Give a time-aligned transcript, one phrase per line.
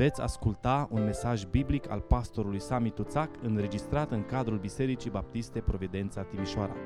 [0.00, 6.22] Veți asculta un mesaj biblic al pastorului Sami Tuțac înregistrat în cadrul Bisericii Baptiste Providența
[6.22, 6.76] Timișoara.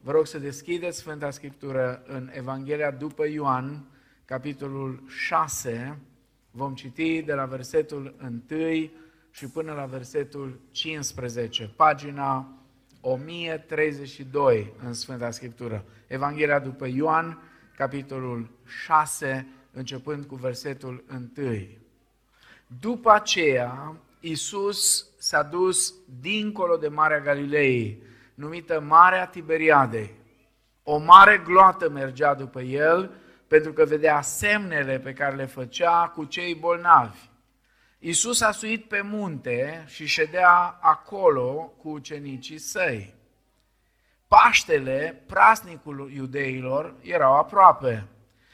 [0.00, 3.84] Vă rog să deschideți Sfânta Scriptură în Evanghelia după Ioan,
[4.24, 5.98] capitolul 6.
[6.50, 8.16] Vom citi de la versetul
[8.50, 8.90] 1
[9.30, 12.58] și până la versetul 15, pagina
[13.00, 15.84] 1032 în Sfânta Scriptură.
[16.06, 17.38] Evanghelia după Ioan,
[17.80, 18.50] capitolul
[18.84, 21.04] 6, începând cu versetul
[21.36, 21.56] 1.
[22.80, 28.02] După aceea, Iisus s-a dus dincolo de Marea Galilei,
[28.34, 30.14] numită Marea Tiberiadei.
[30.82, 33.10] O mare gloată mergea după el,
[33.46, 37.28] pentru că vedea semnele pe care le făcea cu cei bolnavi.
[37.98, 43.14] Iisus a suit pe munte și ședea acolo cu ucenicii săi.
[44.30, 48.06] Paștele, prasnicul iudeilor, erau aproape.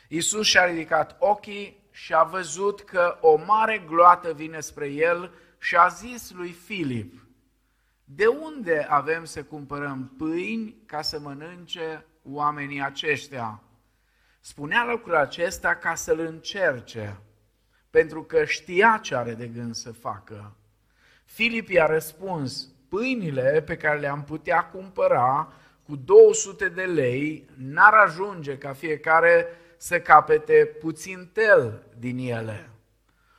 [0.08, 5.76] Iisus și-a ridicat ochii și a văzut că o mare gloată vine spre el și
[5.76, 7.26] a zis lui Filip,
[8.04, 13.62] de unde avem să cumpărăm pâini ca să mănânce oamenii aceștia?
[14.40, 17.20] Spunea lucrul acesta ca să-l încerce,
[17.90, 20.56] pentru că știa ce are de gând să facă.
[21.24, 25.52] Filip i-a răspuns, pâinile pe care le-am putea cumpăra
[25.87, 32.70] cu 200 de lei n-ar ajunge ca fiecare să capete puțin tel din ele.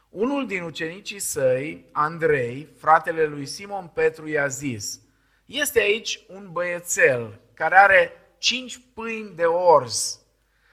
[0.09, 4.99] Unul din ucenicii săi, Andrei, fratele lui Simon Petru, i-a zis,
[5.45, 10.19] este aici un băiețel care are cinci pâini de orz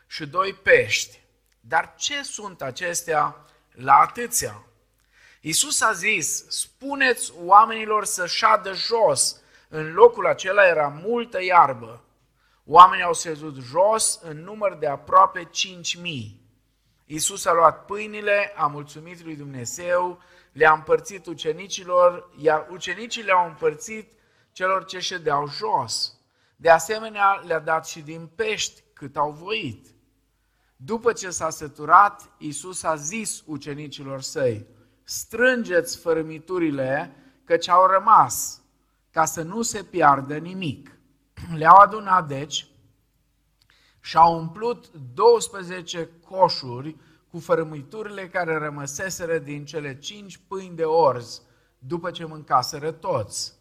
[0.07, 1.21] și doi pești.
[1.61, 4.65] Dar ce sunt acestea la atâția?
[5.41, 9.43] Iisus a zis, spuneți oamenilor să șadă jos.
[9.77, 12.05] În locul acela era multă iarbă.
[12.65, 16.41] Oamenii au sezut jos în număr de aproape cinci mii.
[17.05, 20.19] Iisus a luat pâinile, a mulțumit lui Dumnezeu,
[20.53, 24.13] le-a împărțit ucenicilor, iar ucenicii le-au împărțit
[24.53, 26.19] celor ce ședeau jos.
[26.57, 29.87] De asemenea, le-a dat și din pești cât au voit.
[30.77, 34.67] După ce s-a săturat, Iisus a zis ucenicilor săi,
[35.03, 38.64] strângeți fărâmiturile căci au rămas,
[39.15, 40.99] ca să nu se piardă nimic.
[41.59, 42.67] Le-au adunat, deci,
[44.01, 46.97] și au umplut 12 coșuri
[47.31, 51.43] cu fărâmiturile care rămăseseră din cele cinci pâini de orz,
[51.79, 53.55] după ce mâncaseră toți.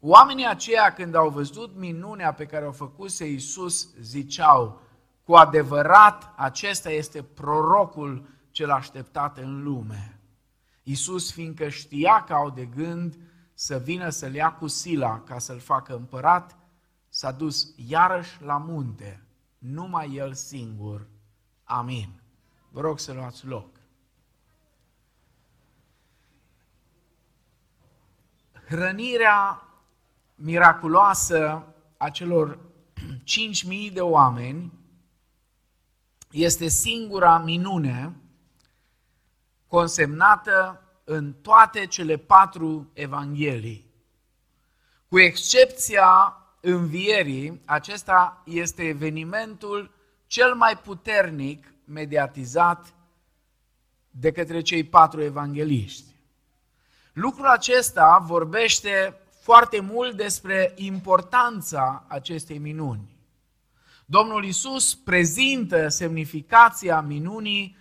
[0.00, 4.80] Oamenii aceia, când au văzut minunea pe care o făcuse Iisus, ziceau,
[5.24, 10.20] cu adevărat, acesta este prorocul cel așteptat în lume.
[10.82, 13.16] Iisus, fiindcă știa că au de gând
[13.54, 16.56] să vină să-l ia cu sila ca să-l facă împărat,
[17.08, 19.26] s-a dus iarăși la munte
[19.58, 21.06] numai El singur.
[21.64, 22.22] Amin.
[22.70, 23.68] Vă rog să luați loc.
[28.66, 29.68] Hrănirea
[30.34, 31.66] miraculoasă
[31.96, 32.58] a celor
[33.86, 34.72] 5.000 de oameni
[36.30, 38.16] este singura minune
[39.66, 43.92] consemnată în toate cele patru evanghelii.
[45.08, 49.90] Cu excepția învierii, acesta este evenimentul
[50.26, 52.94] cel mai puternic mediatizat
[54.10, 56.14] de către cei patru evangeliști.
[57.12, 63.16] Lucrul acesta vorbește foarte mult despre importanța acestei minuni.
[64.06, 67.76] Domnul Isus prezintă semnificația minunii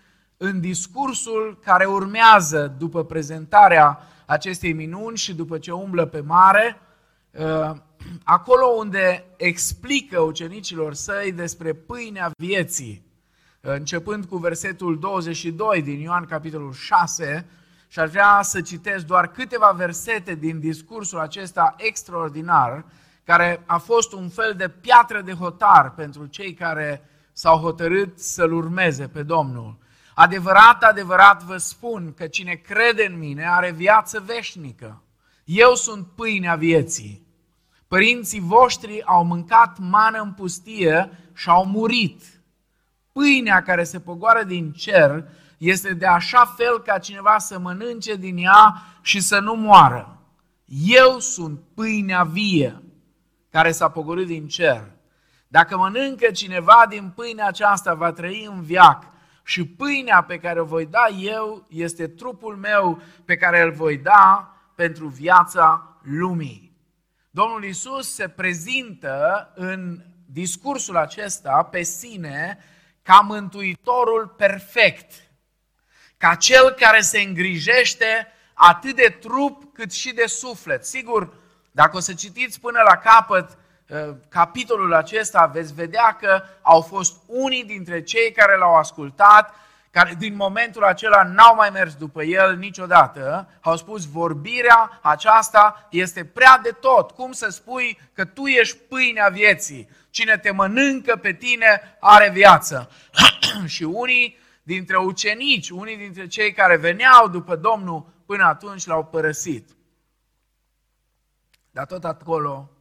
[0.46, 6.81] în discursul care urmează după prezentarea acestei minuni și după ce umblă pe mare,
[8.24, 13.06] acolo unde explică ucenicilor săi despre pâinea vieții,
[13.62, 17.46] începând cu versetul 22 din Ioan capitolul 6,
[17.88, 22.86] și aș vrea să citesc doar câteva versete din discursul acesta extraordinar,
[23.24, 28.53] care a fost un fel de piatră de hotar pentru cei care s-au hotărât să-L
[28.53, 29.82] urmeze pe Domnul.
[30.16, 35.04] Adevărat, adevărat vă spun că cine crede în mine are viață veșnică.
[35.44, 37.28] Eu sunt pâinea vieții.
[37.88, 42.22] Părinții voștri au mâncat mană în pustie și au murit.
[43.12, 45.28] Pâinea care se pogoară din cer
[45.58, 50.18] este de așa fel ca cineva să mănânce din ea și să nu moară.
[50.86, 52.84] Eu sunt pâinea vie
[53.50, 54.92] care s-a pogorât din cer.
[55.48, 59.13] Dacă mănâncă cineva din pâinea aceasta, va trăi în viac.
[59.43, 63.97] Și pâinea pe care o voi da eu este trupul meu pe care îl voi
[63.97, 66.78] da pentru viața lumii.
[67.29, 72.57] Domnul Isus se prezintă în discursul acesta pe sine
[73.01, 75.11] ca mântuitorul perfect,
[76.17, 80.85] ca cel care se îngrijește atât de trup cât și de suflet.
[80.85, 81.34] Sigur,
[81.72, 83.55] dacă o să citiți până la capăt uh,
[84.29, 89.55] capitolul acesta, veți vedea că au fost unii dintre cei care l-au ascultat,
[89.91, 96.25] care din momentul acela n-au mai mers după el niciodată, au spus vorbirea aceasta este
[96.25, 97.11] prea de tot.
[97.11, 99.90] Cum să spui că tu ești pâinea vieții?
[100.09, 102.90] Cine te mănâncă pe tine are viață.
[103.66, 109.69] și unii dintre ucenici, unii dintre cei care veneau după Domnul până atunci l-au părăsit.
[111.72, 112.72] Dar tot acolo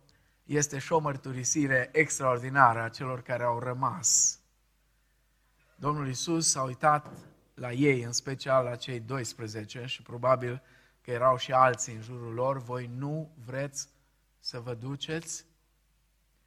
[0.53, 4.41] este și o mărturisire extraordinară a celor care au rămas.
[5.77, 7.11] Domnul Isus s-a uitat
[7.55, 10.63] la ei, în special la cei 12 și probabil
[11.01, 12.63] că erau și alții în jurul lor.
[12.63, 13.89] Voi nu vreți
[14.39, 15.45] să vă duceți?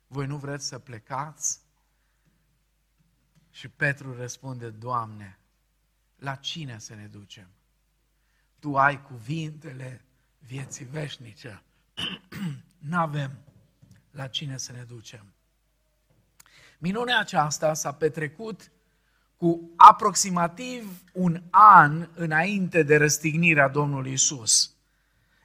[0.07, 1.59] Voi nu vreți să plecați?
[3.51, 5.39] Și Petru răspunde, Doamne,
[6.15, 7.47] la cine să ne ducem?
[8.59, 10.05] Tu ai cuvintele
[10.39, 11.61] vieții veșnice.
[12.89, 13.39] N-avem
[14.15, 15.25] la cine să ne ducem.
[16.77, 18.71] Minunea aceasta s-a petrecut
[19.37, 24.73] cu aproximativ un an înainte de răstignirea Domnului Isus.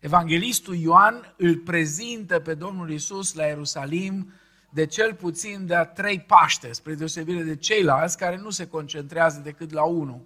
[0.00, 4.32] Evanghelistul Ioan îl prezintă pe Domnul Isus la Ierusalim
[4.70, 9.40] de cel puțin de a trei Paște, spre deosebire de ceilalți care nu se concentrează
[9.40, 10.20] decât la unul.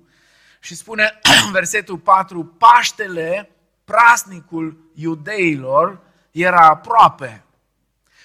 [0.60, 1.20] Și spune
[1.52, 3.50] versetul 4, Paștele,
[3.84, 6.00] prasnicul iudeilor,
[6.30, 7.44] era aproape.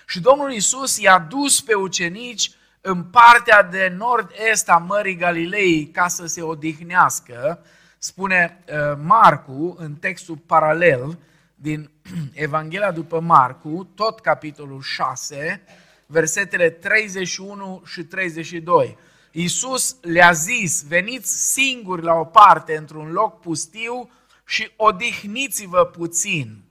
[0.09, 2.51] Și Domnul Isus i-a dus pe ucenici
[2.81, 7.65] în partea de nord-est a Mării Galilei ca să se odihnească,
[7.97, 11.19] spune uh, Marcu în textul paralel
[11.55, 11.89] din
[12.33, 15.61] Evanghelia după Marcu, tot capitolul 6,
[16.05, 18.97] versetele 31 și 32.
[19.31, 24.09] Iisus le-a zis, veniți singuri la o parte într-un loc pustiu
[24.45, 26.63] și odihniți-vă puțin,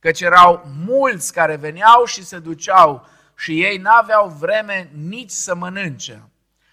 [0.00, 3.06] căci erau mulți care veneau și se duceau
[3.36, 6.28] și ei n-aveau vreme nici să mănânce.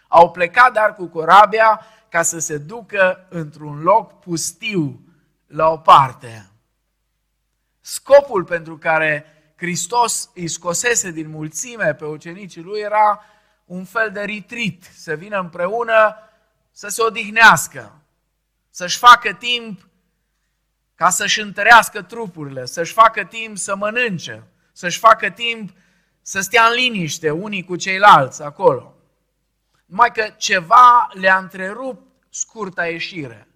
[0.07, 4.99] Au plecat dar cu corabia ca să se ducă într-un loc pustiu
[5.47, 6.49] la o parte.
[7.81, 9.25] Scopul pentru care
[9.55, 13.23] Hristos îi scosese din mulțime pe ucenicii lui era
[13.65, 16.15] un fel de retreat, să vină împreună
[16.71, 18.01] să se odihnească,
[18.69, 19.86] să-și facă timp
[20.97, 25.71] ca să-și întărească trupurile, să-și facă timp să mănânce, să-și facă timp
[26.21, 28.95] să stea în liniște unii cu ceilalți acolo.
[29.85, 33.47] Numai că ceva le-a întrerupt scurta ieșire.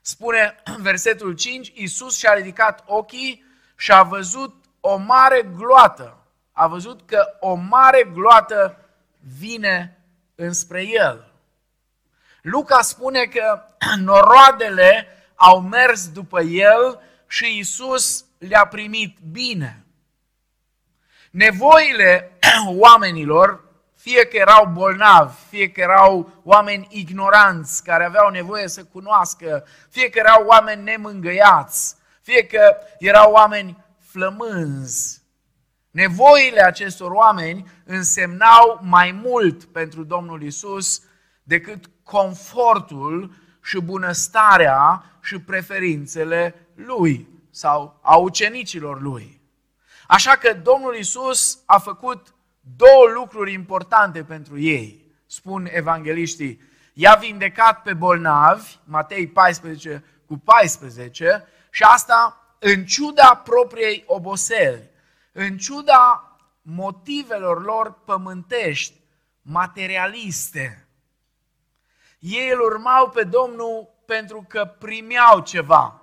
[0.00, 3.44] Spune versetul 5, Iisus și-a ridicat ochii
[3.76, 6.18] și a văzut o mare gloată.
[6.52, 8.78] A văzut că o mare gloată
[9.38, 10.04] vine
[10.34, 11.32] înspre el.
[12.42, 13.62] Luca spune că
[14.04, 15.08] noroadele
[15.44, 19.84] au mers după el și Iisus le-a primit bine.
[21.30, 22.38] Nevoile
[22.86, 23.64] oamenilor,
[23.94, 30.08] fie că erau bolnavi, fie că erau oameni ignoranți care aveau nevoie să cunoască, fie
[30.08, 35.22] că erau oameni nemângăiați, fie că erau oameni flămânzi.
[35.90, 41.02] Nevoile acestor oameni însemnau mai mult pentru Domnul Isus
[41.42, 49.40] decât confortul și bunăstarea și preferințele lui sau a ucenicilor lui.
[50.06, 52.34] Așa că Domnul Isus a făcut
[52.76, 56.60] două lucruri importante pentru ei, spun evangeliștii.
[56.92, 64.90] I-a vindecat pe bolnavi, Matei 14 cu 14, și asta în ciuda propriei oboseli,
[65.32, 68.94] în ciuda motivelor lor pământești,
[69.42, 70.83] materialiste.
[72.26, 76.02] Ei îl urmau pe Domnul pentru că primeau ceva.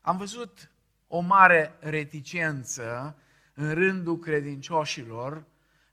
[0.00, 0.70] Am văzut
[1.06, 3.16] o mare reticență
[3.54, 5.44] în rândul credincioșilor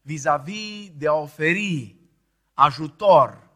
[0.01, 1.95] vis-a-vis de a oferi
[2.53, 3.50] ajutor,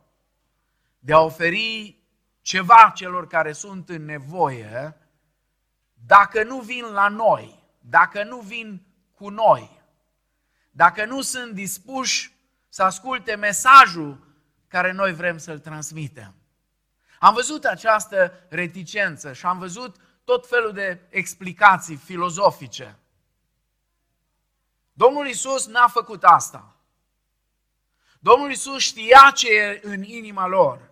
[0.99, 1.97] de a oferi
[2.41, 4.97] ceva celor care sunt în nevoie,
[5.93, 9.81] dacă nu vin la noi, dacă nu vin cu noi,
[10.71, 12.32] dacă nu sunt dispuși
[12.73, 14.27] să asculte mesajul
[14.67, 16.33] care noi vrem să-l transmitem.
[17.19, 22.99] Am văzut această reticență și am văzut tot felul de explicații filozofice.
[24.93, 26.75] Domnul Isus n-a făcut asta.
[28.19, 30.89] Domnul Isus știa ce e în inima lor.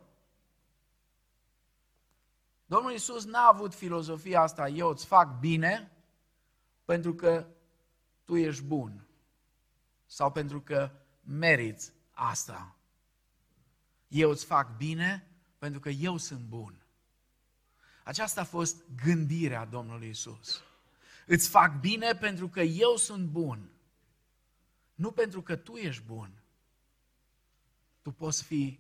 [2.66, 5.92] Domnul Isus n-a avut filozofia asta, eu îți fac bine
[6.86, 7.46] pentru că
[8.24, 9.08] tu ești bun
[10.06, 12.76] sau pentru că meriți asta.
[14.08, 16.86] Eu îți fac bine pentru că eu sunt bun.
[18.04, 20.64] Aceasta a fost gândirea Domnului Isus.
[21.26, 23.70] Îți fac bine pentru că eu sunt bun.
[24.96, 26.44] Nu pentru că tu ești bun.
[28.02, 28.80] Tu poți fi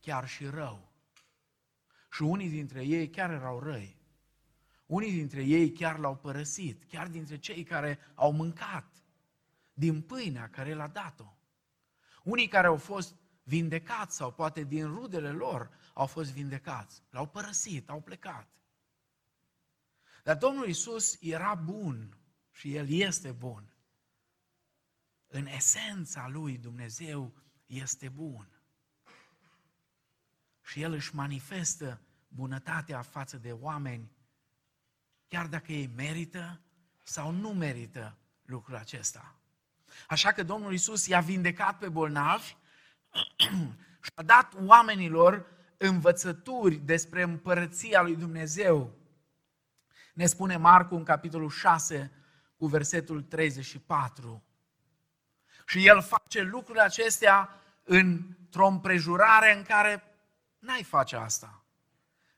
[0.00, 0.88] chiar și rău.
[2.12, 3.96] Și unii dintre ei chiar erau răi.
[4.86, 9.02] Unii dintre ei chiar l-au părăsit, chiar dintre cei care au mâncat
[9.74, 11.37] din pâinea care l-a dat-o.
[12.28, 17.02] Unii care au fost vindecați sau poate din rudele lor au fost vindecați.
[17.10, 18.48] L-au părăsit, au plecat.
[20.22, 22.16] Dar Domnul Isus era bun
[22.50, 23.72] și El este bun.
[25.26, 27.34] În esența Lui Dumnezeu
[27.66, 28.60] este bun.
[30.62, 34.10] Și El își manifestă bunătatea față de oameni,
[35.28, 36.60] chiar dacă ei merită
[37.02, 39.37] sau nu merită lucrul acesta.
[40.08, 42.56] Așa că Domnul Isus i-a vindecat pe bolnavi
[44.04, 48.94] și a dat oamenilor învățături despre împărăția lui Dumnezeu.
[50.14, 52.12] Ne spune Marcu în capitolul 6
[52.56, 54.42] cu versetul 34.
[55.66, 60.02] Și el face lucrurile acestea într-o împrejurare în care
[60.58, 61.64] n-ai face asta.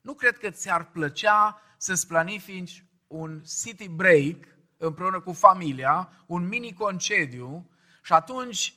[0.01, 4.37] Nu cred că ți-ar plăcea să-ți planifici un city break
[4.83, 7.71] împreună cu familia, un mini concediu
[8.03, 8.75] și atunci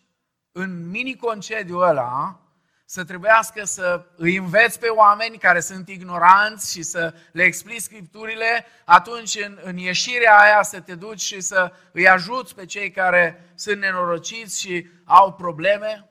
[0.51, 2.37] în mini concediu ăla
[2.85, 8.65] să trebuiască să îi înveți pe oameni care sunt ignoranți și să le explici scripturile,
[8.85, 13.51] atunci în, în ieșirea aia să te duci și să îi ajuți pe cei care
[13.55, 16.09] sunt nenorociți și au probleme.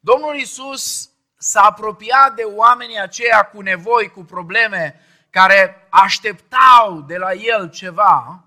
[0.00, 7.32] Domnul Isus s-a apropiat de oamenii aceia cu nevoi, cu probleme, care așteptau de la
[7.32, 8.44] el ceva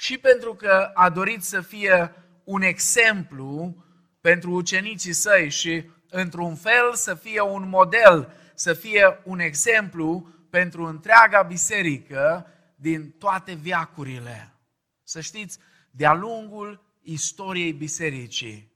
[0.00, 2.14] și pentru că a dorit să fie
[2.44, 3.76] un exemplu
[4.20, 10.84] pentru ucenicii săi și într-un fel să fie un model, să fie un exemplu pentru
[10.84, 14.54] întreaga biserică din toate viacurile.
[15.02, 15.58] Să știți,
[15.90, 18.72] de-a lungul istoriei bisericii,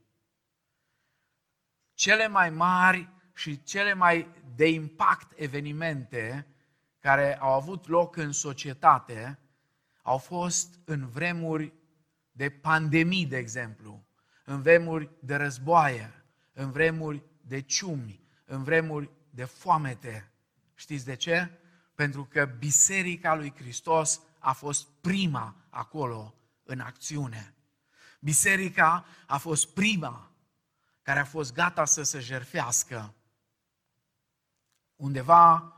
[1.95, 6.47] cele mai mari și cele mai de impact evenimente
[6.99, 9.39] care au avut loc în societate
[10.05, 11.73] au fost în vremuri
[12.33, 14.07] de pandemii, de exemplu,
[14.45, 20.33] în vremuri de războaie, în vremuri de ciumi, în vremuri de foamete.
[20.75, 21.51] Știți de ce?
[21.95, 27.55] Pentru că Biserica lui Hristos a fost prima acolo în acțiune.
[28.21, 30.31] Biserica a fost prima
[31.03, 33.15] care a fost gata să se jerfească.
[34.97, 35.75] Undeva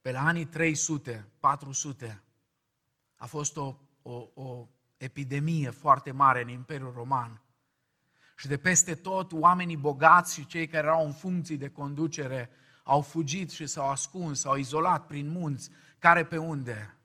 [0.00, 2.22] pe la anii 300, 400,
[3.20, 7.42] a fost o, o, o epidemie foarte mare în Imperiul Roman.
[8.36, 12.50] Și de peste tot, oamenii bogați și cei care erau în funcții de conducere
[12.84, 16.96] au fugit și s-au ascuns, s-au izolat prin munți, care pe unde,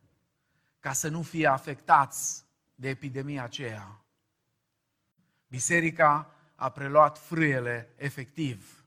[0.79, 2.45] ca să nu fie afectați
[2.75, 4.05] de epidemia aceea.
[5.48, 8.86] Biserica a preluat frâiele efectiv.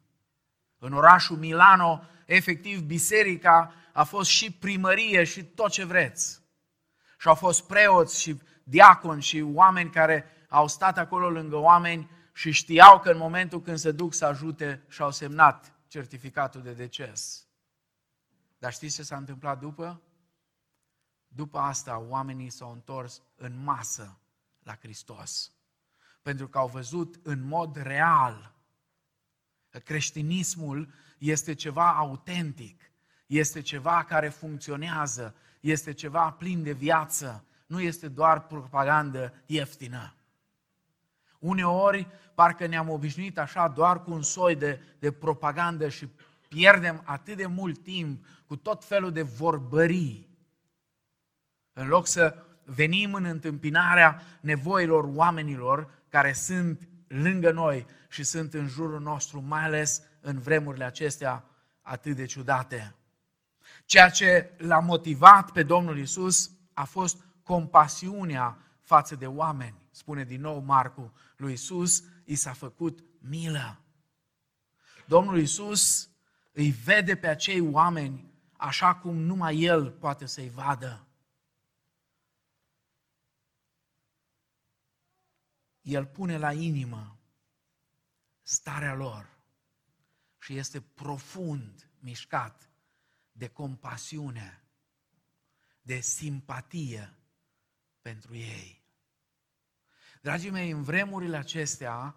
[0.78, 6.47] În orașul Milano, efectiv, biserica a fost și primărie și tot ce vreți.
[7.18, 12.50] Și au fost preoți și diaconi și oameni care au stat acolo lângă oameni și
[12.50, 17.46] știau că în momentul când se duc să ajute și-au semnat certificatul de deces.
[18.58, 20.02] Dar știți ce s-a întâmplat după?
[21.28, 24.18] După asta, oamenii s-au întors în masă
[24.62, 25.52] la Hristos.
[26.22, 28.54] Pentru că au văzut în mod real
[29.68, 32.82] că creștinismul este ceva autentic,
[33.26, 40.15] este ceva care funcționează, este ceva plin de viață, nu este doar propagandă ieftină.
[41.38, 46.09] Uneori, parcă ne-am obișnuit așa doar cu un soi de, de propagandă și
[46.49, 50.29] pierdem atât de mult timp cu tot felul de vorbării.
[51.73, 58.69] În loc să venim în întâmpinarea nevoilor oamenilor care sunt lângă noi și sunt în
[58.69, 61.45] jurul nostru, mai ales în vremurile acestea
[61.83, 62.95] atât de ciudate.
[63.88, 69.88] Ceea ce l-a motivat pe Domnul Isus a fost compasiunea față de oameni.
[69.90, 73.80] Spune din nou Marcu, lui Isus i s-a făcut milă.
[75.07, 76.11] Domnul Isus
[76.52, 81.07] îi vede pe acei oameni așa cum numai El poate să-i vadă.
[85.80, 87.18] El pune la inimă
[88.42, 89.38] starea lor
[90.38, 92.67] și este profund mișcat
[93.38, 94.62] de compasiune,
[95.83, 97.14] de simpatie
[98.00, 98.83] pentru ei.
[100.23, 102.16] Dragii mei, în vremurile acestea,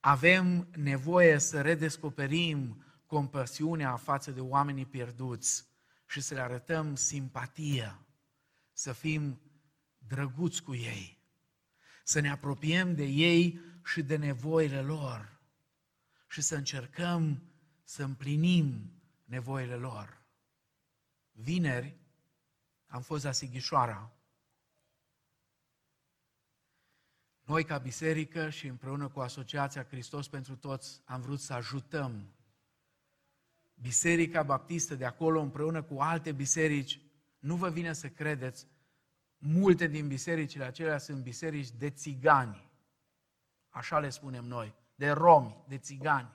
[0.00, 5.64] avem nevoie să redescoperim compasiunea față de oamenii pierduți
[6.06, 7.98] și să le arătăm simpatie,
[8.72, 9.40] să fim
[9.98, 11.18] drăguți cu ei,
[12.04, 15.40] să ne apropiem de ei și de nevoile lor
[16.28, 17.42] și să încercăm
[17.84, 18.92] să împlinim
[19.24, 20.21] nevoile lor.
[21.32, 21.96] Vineri
[22.86, 24.12] am fost la Sighișoara.
[27.42, 32.34] Noi, ca biserică și împreună cu Asociația Hristos pentru Toți, am vrut să ajutăm
[33.74, 37.00] Biserica Baptistă de acolo, împreună cu alte biserici.
[37.38, 38.66] Nu vă vine să credeți,
[39.38, 42.70] multe din bisericile acelea sunt biserici de țigani.
[43.68, 46.32] Așa le spunem noi, de romi, de țigani.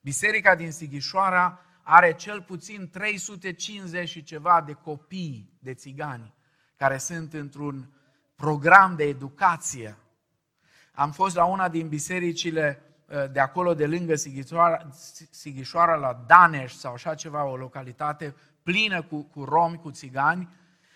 [0.00, 6.34] Biserica din Sighișoara are cel puțin 350 și ceva de copii de țigani
[6.76, 7.90] care sunt într-un
[8.34, 9.96] program de educație.
[10.92, 14.88] Am fost la una din bisericile uh, de acolo, de lângă Sighișoara,
[15.30, 20.48] Sighișoara la Daneș sau așa ceva, o localitate plină cu, cu romi, cu țigani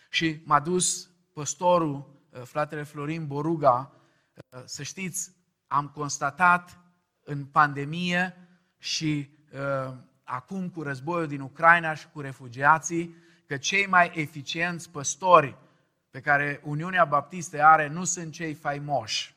[0.09, 3.93] și m-a dus păstorul, uh, fratele Florin Boruga,
[4.35, 5.33] uh, să știți,
[5.67, 6.79] am constatat
[7.25, 9.95] în pandemie și uh,
[10.31, 13.15] acum cu războiul din Ucraina și cu refugiații,
[13.47, 15.57] că cei mai eficienți păstori
[16.11, 19.37] pe care Uniunea Baptistă are nu sunt cei faimoși.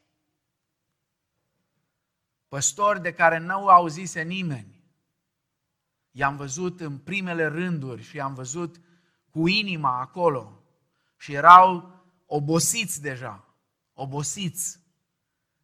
[2.47, 4.83] Păstori de care nu auzise nimeni.
[6.11, 8.81] I-am văzut în primele rânduri și i-am văzut
[9.29, 10.63] cu inima acolo
[11.17, 11.91] și erau
[12.25, 13.47] obosiți deja,
[13.93, 14.79] obosiți.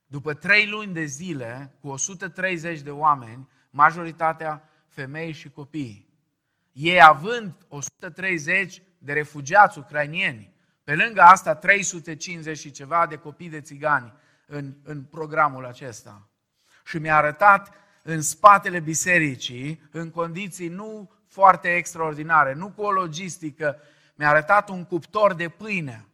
[0.05, 6.09] După trei luni de zile, cu 130 de oameni, majoritatea femei și copii.
[6.71, 10.53] Ei având 130 de refugiați ucrainieni,
[10.83, 14.13] pe lângă asta 350 și ceva de copii de țigani
[14.45, 16.29] în, în programul acesta.
[16.85, 23.79] Și mi-a arătat în spatele bisericii, în condiții nu foarte extraordinare, nu cu o logistică,
[24.15, 26.05] mi-a arătat un cuptor de pâine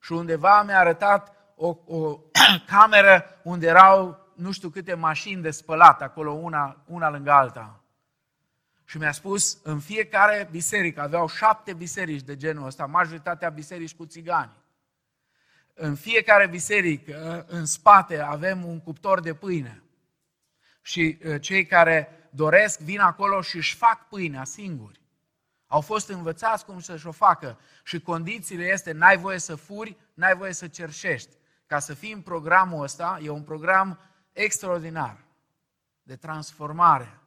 [0.00, 2.18] și undeva mi-a arătat o, o
[2.72, 7.77] cameră unde erau nu știu câte mașini de spălat acolo, una, una lângă alta.
[8.88, 14.06] Și mi-a spus, în fiecare biserică, aveau șapte biserici de genul ăsta, majoritatea biserici cu
[14.06, 14.52] țigani.
[15.74, 19.82] În fiecare biserică, în spate, avem un cuptor de pâine.
[20.82, 25.00] Și uh, cei care doresc vin acolo și își fac pâinea singuri.
[25.66, 27.58] Au fost învățați cum să-și o facă.
[27.84, 31.36] Și condițiile este, n-ai voie să furi, n-ai voie să cerșești.
[31.66, 33.98] Ca să fii în programul ăsta, e un program
[34.32, 35.24] extraordinar
[36.02, 37.18] de transformare.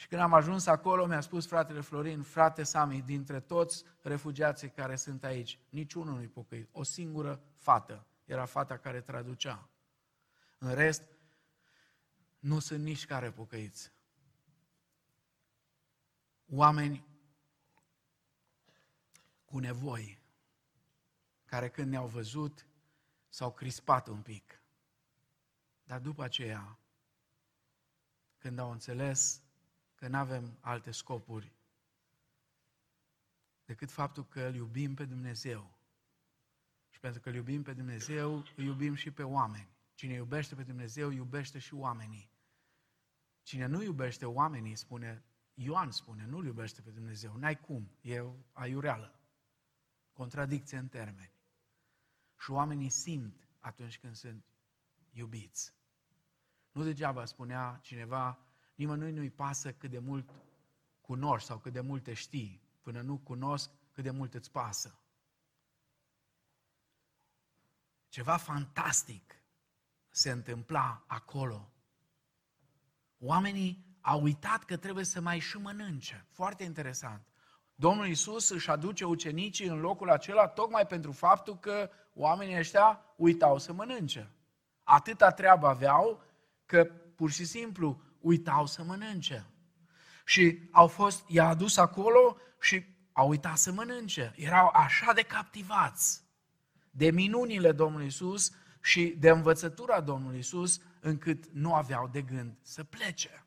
[0.00, 4.96] Și când am ajuns acolo, mi-a spus fratele Florin, frate Sami, dintre toți refugiații care
[4.96, 6.68] sunt aici, niciunul nu-i pocăit.
[6.72, 9.68] O singură fată era fata care traducea.
[10.58, 11.02] În rest,
[12.38, 13.92] nu sunt nici care pocăiți.
[16.46, 17.04] Oameni
[19.44, 20.22] cu nevoi,
[21.44, 22.66] care când ne-au văzut,
[23.28, 24.62] s-au crispat un pic.
[25.84, 26.78] Dar după aceea,
[28.38, 29.42] când au înțeles
[30.00, 31.52] că nu avem alte scopuri
[33.64, 35.78] decât faptul că îl iubim pe Dumnezeu.
[36.88, 39.68] Și pentru că îl iubim pe Dumnezeu, îl iubim și pe oameni.
[39.94, 42.30] Cine iubește pe Dumnezeu, iubește și oamenii.
[43.42, 47.36] Cine nu iubește oamenii, spune, Ioan spune, nu-L iubește pe Dumnezeu.
[47.36, 49.20] N-ai cum, e o aiureală.
[50.12, 51.32] Contradicție în termeni.
[52.38, 54.44] Și oamenii simt atunci când sunt
[55.10, 55.74] iubiți.
[56.72, 58.49] Nu degeaba spunea cineva,
[58.80, 60.30] nimănui nu-i pasă cât de mult
[61.00, 62.62] cunoști sau cât de multe știi.
[62.80, 64.98] Până nu cunosc, cât de mult îți pasă.
[68.08, 69.34] Ceva fantastic
[70.08, 71.72] se întâmpla acolo.
[73.18, 76.26] Oamenii au uitat că trebuie să mai și mănânce.
[76.30, 77.26] Foarte interesant.
[77.74, 83.58] Domnul Isus își aduce ucenicii în locul acela tocmai pentru faptul că oamenii ăștia uitau
[83.58, 84.30] să mănânce.
[84.82, 86.22] Atâta treabă aveau
[86.66, 89.46] că pur și simplu uitau să mănânce.
[90.24, 94.32] Și au fost, i-a adus acolo și au uitat să mănânce.
[94.36, 96.22] Erau așa de captivați
[96.90, 102.84] de minunile Domnului Isus și de învățătura Domnului Isus, încât nu aveau de gând să
[102.84, 103.46] plece.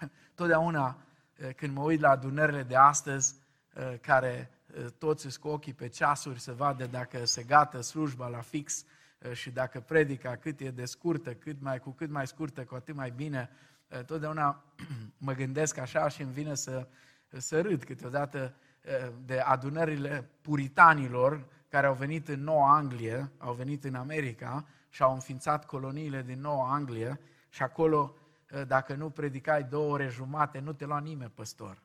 [0.34, 0.98] Totdeauna
[1.34, 3.34] eh, când mă uit la adunările de astăzi,
[3.74, 8.28] eh, care eh, toți sunt cu ochii pe ceasuri să vadă dacă se gata slujba
[8.28, 8.84] la fix,
[9.32, 12.94] și dacă predica cât e de scurtă, cât mai, cu cât mai scurtă, cu atât
[12.94, 13.50] mai bine,
[14.06, 14.64] totdeauna
[15.26, 16.86] mă gândesc așa și îmi vine să,
[17.28, 18.54] să râd câteodată
[19.24, 25.66] de adunările puritanilor care au venit în Noua Anglie, au venit în America și-au înființat
[25.66, 28.14] coloniile din Noua Anglie și acolo,
[28.52, 31.82] ă, dacă nu predicai două ore jumate, nu te lua nimeni păstor.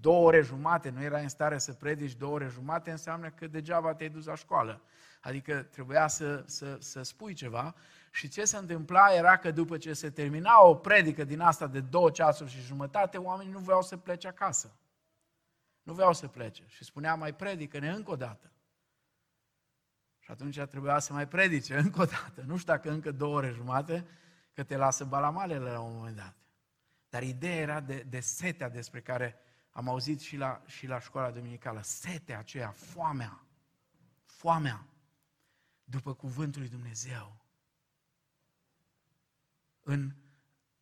[0.00, 3.94] Două ore jumate, nu erai în stare să predici două ore jumate, înseamnă că degeaba
[3.94, 4.80] te-ai dus la școală.
[5.24, 7.74] Adică trebuia să, să, să spui ceva
[8.10, 11.80] și ce se întâmpla era că după ce se termina o predică din asta de
[11.80, 14.76] două ceasuri și jumătate, oamenii nu voiau să plece acasă.
[15.82, 16.64] Nu voiau să plece.
[16.66, 18.52] Și spunea, mai predică-ne încă o dată.
[20.18, 22.42] Și atunci trebuia să mai predice încă o dată.
[22.46, 24.06] Nu știu dacă încă două ore jumate,
[24.52, 26.36] că te lasă balamalele la un moment dat.
[27.08, 29.38] Dar ideea era de, de setea despre care
[29.70, 31.80] am auzit și la, și la școala dominicală.
[31.82, 33.40] Setea aceea, foamea,
[34.24, 34.86] foamea
[35.84, 37.36] după cuvântul lui Dumnezeu.
[39.80, 40.12] În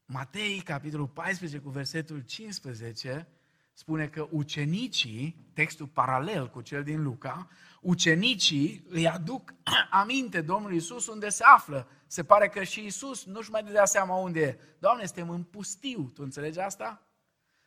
[0.05, 3.29] Matei, capitolul 14, cu versetul 15,
[3.73, 7.49] spune că ucenicii, textul paralel cu cel din Luca,
[7.81, 9.55] ucenicii îi aduc
[9.91, 11.89] aminte Domnului Isus unde se află.
[12.07, 14.59] Se pare că și Isus nu-și mai dădea seama unde e.
[14.79, 16.11] Doamne, suntem în pustiu.
[16.15, 17.07] Tu înțelegi asta?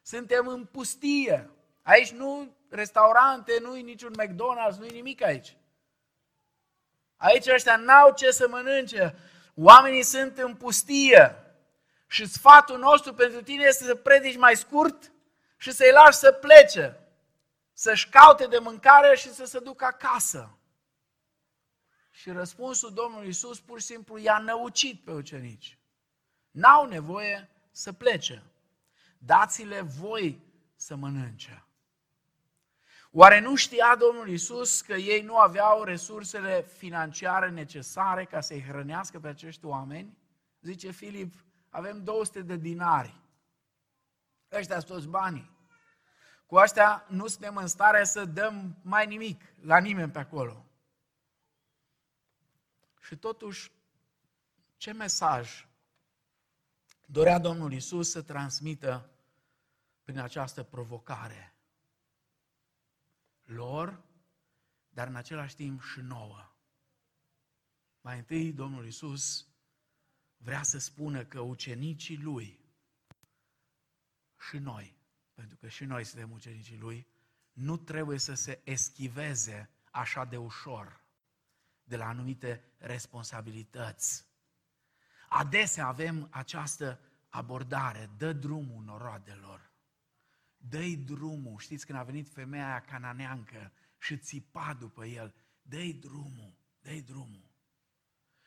[0.01, 1.49] Suntem în pustie.
[1.81, 5.57] Aici nu restaurante, nu-i niciun McDonald's, nu-i nimic aici.
[7.25, 9.15] Aici ăștia n-au ce să mănânce.
[9.55, 11.35] Oamenii sunt în pustie.
[12.07, 15.11] Și sfatul nostru pentru tine este să predici mai scurt
[15.57, 16.99] și să-i lași să plece,
[17.73, 20.57] să-și caute de mâncare și să se ducă acasă.
[22.11, 25.77] Și răspunsul Domnului Isus pur și simplu i-a năucit pe ucenici.
[26.51, 28.43] N-au nevoie să plece.
[29.17, 30.41] Dați-le voi
[30.75, 31.64] să mănânce.
[33.17, 39.19] Oare nu știa Domnul Isus că ei nu aveau resursele financiare necesare ca să-i hrănească
[39.19, 40.17] pe acești oameni?
[40.62, 41.34] Zice Filip,
[41.69, 43.15] avem 200 de dinari.
[44.51, 45.51] Ăștia sunt toți banii.
[46.45, 50.65] Cu astea nu suntem în stare să dăm mai nimic la nimeni pe acolo.
[53.01, 53.71] Și totuși,
[54.78, 55.67] ce mesaj
[57.06, 59.10] dorea Domnul Isus să transmită
[60.04, 61.54] prin această provocare?
[63.45, 64.03] Lor,
[64.89, 66.51] dar în același timp și nouă.
[68.01, 69.47] Mai întâi, Domnul Isus
[70.38, 72.60] vrea să spună că ucenicii lui
[74.49, 74.97] și noi,
[75.34, 77.08] pentru că și noi suntem ucenicii lui,
[77.51, 81.03] nu trebuie să se eschiveze așa de ușor
[81.84, 84.25] de la anumite responsabilități.
[85.29, 89.64] Adesea avem această abordare, dă drumul noroadelor,
[90.69, 91.60] dă-i drumul.
[91.60, 97.54] Știți când a venit femeia aia cananeancă și țipa după el, dă-i drumul, dă-i drumul.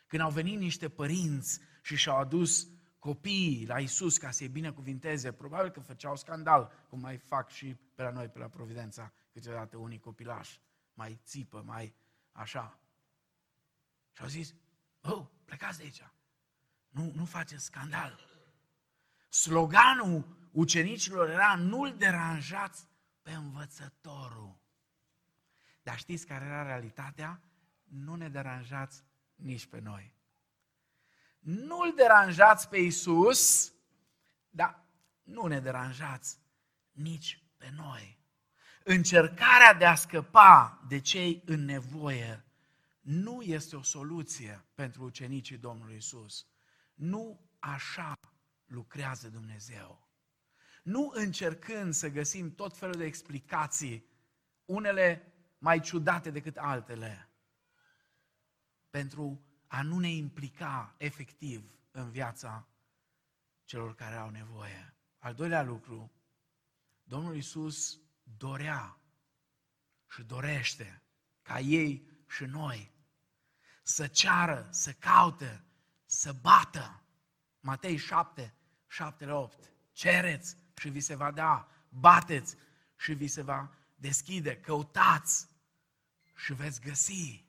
[0.06, 5.70] Când au venit niște părinți și și-au adus copiii la Isus ca să-i binecuvinteze, probabil
[5.70, 9.98] că făceau scandal, cum mai fac și pe la noi, pe la Providența, câteodată unii
[9.98, 10.60] copilași,
[10.94, 11.94] mai țipă, mai
[12.32, 12.78] așa.
[14.12, 14.54] Și au zis,
[15.00, 16.02] oh, plecați de aici,
[16.88, 18.18] nu, nu faceți scandal.
[19.28, 22.88] Sloganul ucenicilor era, nu-l deranjați
[23.22, 24.58] pe învățătorul.
[25.82, 27.42] Dar știți care era realitatea?
[27.84, 30.16] Nu ne deranjați nici pe noi.
[31.38, 33.72] Nu-L deranjați pe Isus,
[34.50, 34.84] dar
[35.22, 36.38] nu ne deranjați
[36.92, 38.18] nici pe noi.
[38.84, 42.44] Încercarea de a scăpa de cei în nevoie
[43.00, 46.46] nu este o soluție pentru ucenicii Domnului Isus.
[46.94, 48.14] Nu așa
[48.66, 50.07] lucrează Dumnezeu.
[50.88, 54.04] Nu încercând să găsim tot felul de explicații,
[54.64, 57.28] unele mai ciudate decât altele,
[58.90, 62.68] pentru a nu ne implica efectiv în viața
[63.64, 64.94] celor care au nevoie.
[65.18, 66.12] Al doilea lucru,
[67.02, 68.98] Domnul Isus dorea
[70.10, 71.02] și dorește
[71.42, 72.92] ca ei și noi
[73.82, 75.64] să ceară, să caute,
[76.04, 77.02] să bată.
[77.60, 78.54] Matei 7,
[78.86, 79.72] 7 la 8.
[79.92, 82.56] Cereți și vi se va da, bateți
[82.96, 85.48] și vi se va deschide, căutați
[86.36, 87.44] și veți găsi.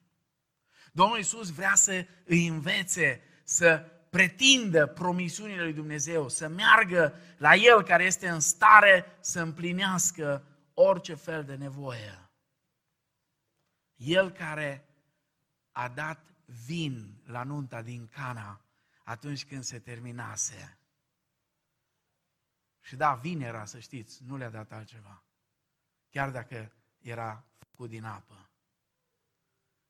[0.92, 3.78] Domnul Iisus vrea să îi învețe să
[4.10, 11.13] pretindă promisiunile lui Dumnezeu, să meargă la El care este în stare să împlinească orice
[11.13, 12.30] fel de nevoie.
[13.96, 14.86] El care
[15.72, 16.24] a dat
[16.65, 18.62] vin la nunta din Cana
[19.04, 20.79] atunci când se terminase.
[22.89, 25.23] Și da, vin era, să știți, nu le-a dat altceva.
[26.10, 26.71] Chiar dacă
[27.02, 28.49] era făcut din apă.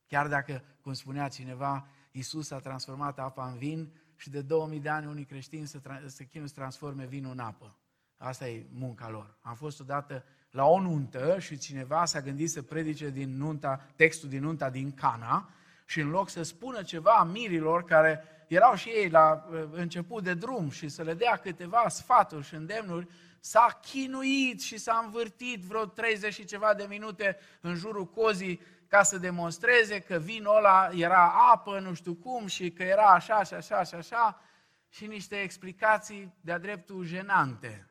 [0.07, 4.89] Chiar dacă, cum spunea cineva, Isus a transformat apa în vin și de 2000 de
[4.89, 7.77] ani unii creștini se, tra- se chinuie să transforme vinul în apă.
[8.17, 9.37] Asta e munca lor.
[9.41, 14.29] Am fost odată la o nuntă și cineva s-a gândit să predice din nunta, textul
[14.29, 15.49] din nunta din Cana
[15.85, 20.33] și în loc să spună ceva mirilor care erau și ei la uh, început de
[20.33, 23.07] drum și să le dea câteva sfaturi și îndemnuri,
[23.39, 29.03] s-a chinuit și s-a învârtit vreo 30 și ceva de minute în jurul cozii ca
[29.03, 33.53] să demonstreze că vinul ăla era apă, nu știu cum, și că era așa și
[33.53, 34.41] așa și așa,
[34.89, 37.89] și niște explicații de-a dreptul jenante.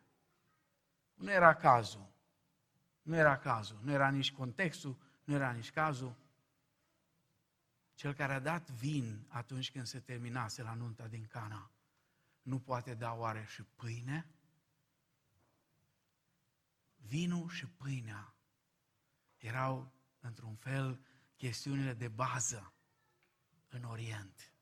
[1.14, 2.06] Nu era cazul.
[3.02, 3.78] Nu era cazul.
[3.82, 6.14] Nu era nici contextul, nu era nici cazul.
[7.98, 11.70] Cel care a dat vin atunci când se terminase la nunta din Cana,
[12.42, 14.30] nu poate da oare și pâine?
[16.96, 18.34] Vinul și pâinea
[19.36, 21.04] erau, într-un fel,
[21.36, 22.72] chestiunile de bază
[23.68, 24.52] în Orient.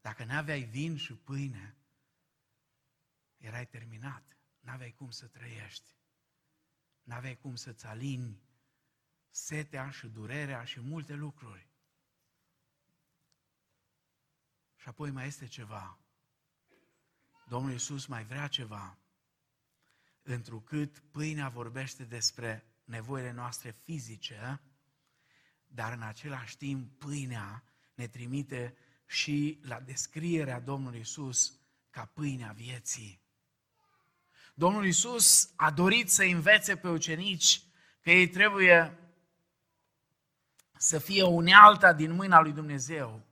[0.00, 1.76] Dacă nu aveai vin și pâine,
[3.36, 4.36] erai terminat.
[4.60, 5.94] Nu aveai cum să trăiești.
[7.02, 8.42] Nu aveai cum să-ți alini
[9.30, 11.74] setea și durerea și multe lucruri.
[14.86, 15.98] Și apoi mai este ceva.
[17.48, 18.98] Domnul Iisus mai vrea ceva.
[20.22, 24.60] Întrucât pâinea vorbește despre nevoile noastre fizice,
[25.66, 31.58] dar în același timp pâinea ne trimite și la descrierea Domnului Iisus
[31.90, 33.20] ca pâinea vieții.
[34.54, 37.62] Domnul Iisus a dorit să învețe pe ucenici
[38.00, 38.98] că ei trebuie
[40.76, 43.26] să fie unealta din mâna lui Dumnezeu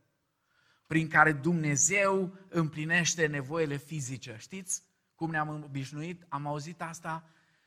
[0.94, 4.36] prin care Dumnezeu împlinește nevoile fizice.
[4.38, 4.82] Știți
[5.14, 6.24] cum ne-am obișnuit?
[6.28, 7.24] Am auzit asta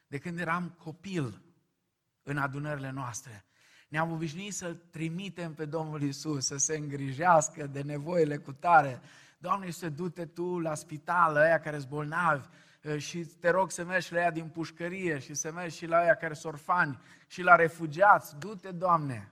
[0.08, 1.42] de când eram copil
[2.24, 3.46] în adunările noastre.
[3.90, 9.02] Ne-am obișnuit să-L trimitem pe Domnul Isus să se îngrijească de nevoile cu tare.
[9.38, 12.48] Doamne, să du-te Tu la spital, ăia care sunt bolnavi,
[12.98, 16.16] și te rog să mergi la ea din pușcărie și să mergi și la ăia
[16.16, 18.36] care sunt orfani și la refugiați.
[18.40, 19.32] Du-te, Doamne!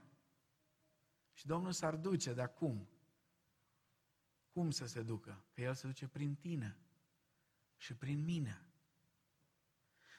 [1.32, 2.88] Și Domnul s-ar duce, de acum.
[4.56, 5.44] Cum să se ducă?
[5.54, 6.76] Că El se duce prin tine
[7.76, 8.66] și prin mine.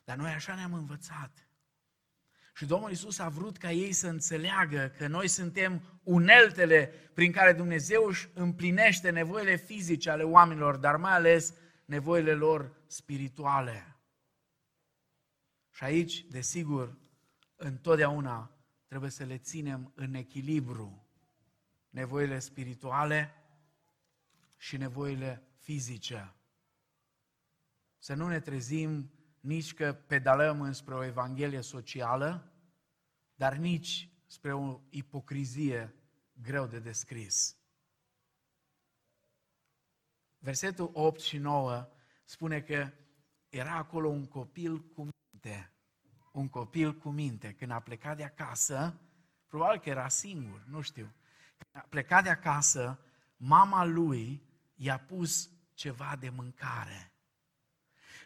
[0.04, 1.48] Dar noi așa ne-am învățat.
[2.54, 7.54] Și Domnul Isus a vrut ca ei să înțeleagă că noi suntem uneltele prin care
[7.54, 11.54] Dumnezeu își împlinește nevoile fizice ale oamenilor, dar mai ales
[11.86, 13.98] nevoile lor spirituale.
[15.72, 16.98] Și aici, desigur,
[17.56, 18.52] întotdeauna
[18.86, 21.08] trebuie să le ținem în echilibru
[21.90, 23.32] nevoile spirituale
[24.58, 26.36] și nevoile fizice.
[27.98, 32.52] Să nu ne trezim nici că pedalăm înspre o evanghelie socială,
[33.36, 35.96] dar nici spre o ipocrizie
[36.42, 37.58] greu de descris.
[40.38, 41.88] Versetul 8 și 9
[42.26, 42.92] spune că
[43.50, 45.72] era acolo un copil cu minte.
[46.32, 47.54] Un copil cu minte.
[47.54, 49.00] Când a plecat de acasă,
[49.48, 51.16] probabil că era singur, nu știu.
[51.58, 53.00] Când a plecat de acasă,
[53.38, 54.47] mama lui
[54.78, 57.12] i-a pus ceva de mâncare.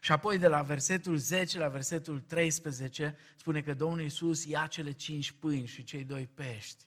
[0.02, 4.92] Și apoi de la versetul 10 la versetul 13 spune că Domnul Iisus ia cele
[4.92, 6.86] cinci pâini și cei doi pești.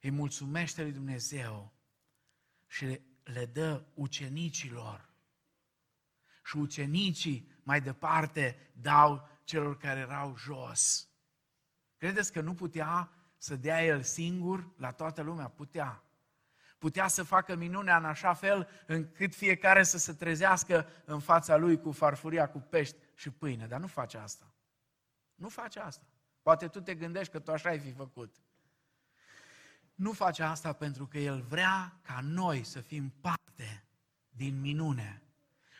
[0.00, 1.72] Îi mulțumește lui Dumnezeu
[2.66, 5.08] și le dă ucenicilor.
[6.44, 11.08] Și ucenicii mai departe dau celor care erau jos.
[11.96, 15.48] Credeți că nu putea să dea el singur la toată lumea?
[15.48, 16.04] Putea
[16.80, 21.80] putea să facă minunea în așa fel încât fiecare să se trezească în fața lui
[21.80, 23.66] cu farfuria, cu pești și pâine.
[23.66, 24.54] Dar nu face asta.
[25.34, 26.04] Nu face asta.
[26.42, 28.36] Poate tu te gândești că tu așa ai fi făcut.
[29.94, 33.84] Nu face asta pentru că El vrea ca noi să fim parte
[34.28, 35.22] din minune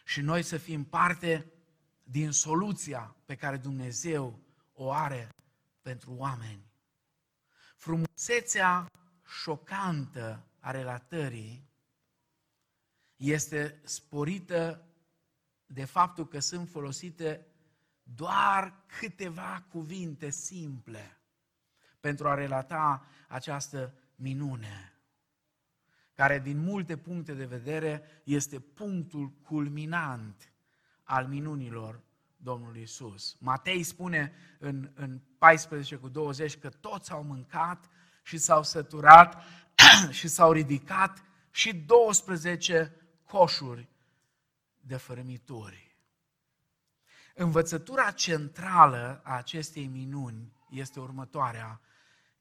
[0.05, 1.53] și noi să fim parte
[2.03, 4.39] din soluția pe care Dumnezeu
[4.73, 5.29] o are
[5.83, 6.73] pentru oameni.
[7.77, 8.87] Frumusețea
[9.43, 11.69] șocantă a relatării
[13.17, 14.85] este sporită
[15.67, 17.47] de faptul că sunt folosite
[18.03, 21.19] doar câteva cuvinte simple
[22.01, 24.93] pentru a relata această minune,
[26.15, 30.53] care din multe puncte de vedere este punctul culminant
[31.03, 32.01] al minunilor
[32.37, 33.37] Domnului Isus.
[33.41, 37.89] Matei spune în, în 14 cu 20 că toți au mâncat
[38.23, 39.43] și s-au săturat
[40.19, 42.95] și s-au ridicat și 12
[43.27, 43.89] coșuri
[44.81, 45.97] de fărâmituri.
[47.35, 51.81] Învățătura centrală a acestei minuni este următoarea.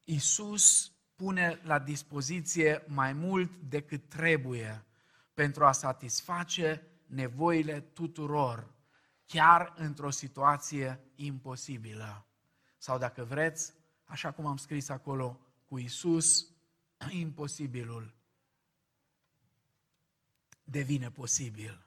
[0.04, 4.84] Isus pune la dispoziție mai mult decât trebuie
[5.34, 8.74] pentru a satisface nevoile tuturor,
[9.26, 12.26] chiar într-o situație imposibilă.
[12.78, 13.72] Sau dacă vreți,
[14.04, 16.50] așa cum am scris acolo, cu Isus
[17.10, 18.14] imposibilul
[20.64, 21.84] devine posibil.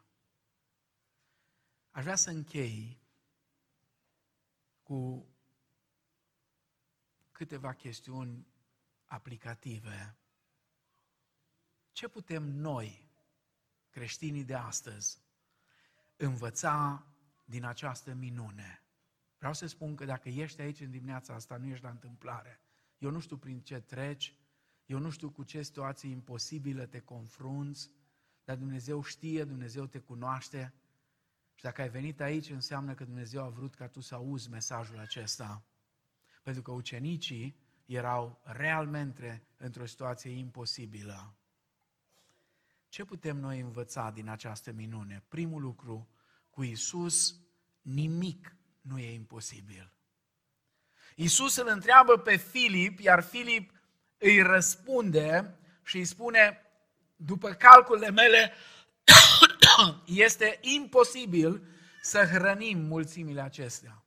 [1.91, 3.01] Aș vrea să închei
[4.83, 5.27] cu
[7.31, 8.47] câteva chestiuni
[9.05, 10.17] aplicative.
[11.91, 13.11] Ce putem noi,
[13.89, 15.21] creștinii de astăzi,
[16.15, 17.07] învăța
[17.45, 18.83] din această minune?
[19.37, 22.61] Vreau să spun că dacă ești aici în dimineața asta, nu ești la întâmplare.
[22.97, 24.35] Eu nu știu prin ce treci,
[24.85, 27.91] eu nu știu cu ce situații imposibile te confrunți,
[28.43, 30.73] dar Dumnezeu știe, Dumnezeu te cunoaște
[31.55, 34.99] și dacă ai venit aici, înseamnă că Dumnezeu a vrut ca tu să auzi mesajul
[34.99, 35.63] acesta.
[36.43, 41.35] Pentru că ucenicii erau realmente într-o situație imposibilă.
[42.89, 45.23] Ce putem noi învăța din această minune?
[45.27, 46.09] Primul lucru,
[46.49, 47.39] cu Isus
[47.81, 49.93] nimic nu e imposibil.
[51.15, 53.71] Isus îl întreabă pe Filip, iar Filip
[54.23, 56.61] îi răspunde și îi spune,
[57.15, 58.53] după calculele mele,
[60.05, 61.67] este imposibil
[62.01, 64.03] să hrănim mulțimile acestea.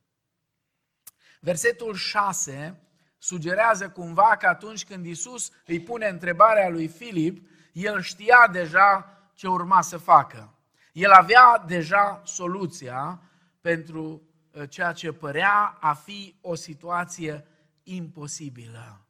[1.40, 2.80] Versetul 6
[3.18, 9.48] sugerează cumva că atunci când Isus îi pune întrebarea lui Filip, el știa deja ce
[9.48, 10.54] urma să facă.
[10.92, 13.22] El avea deja soluția
[13.60, 17.46] pentru uh, ceea ce părea a fi o situație
[17.82, 19.05] imposibilă.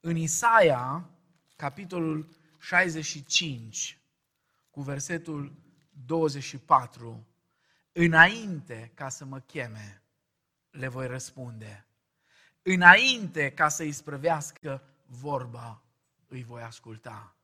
[0.00, 1.10] În Isaia,
[1.56, 4.00] capitolul 65,
[4.70, 5.52] cu versetul
[6.06, 7.26] 24,
[7.92, 10.02] înainte ca să mă cheme,
[10.70, 11.86] le voi răspunde.
[12.62, 15.82] Înainte ca să îi sprăvească vorba,
[16.26, 17.36] îi voi asculta.